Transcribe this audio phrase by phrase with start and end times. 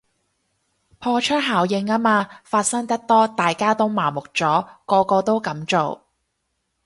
[0.97, 6.01] 破窗效應吖嘛，發生得多大家都麻木咗，個個都噉做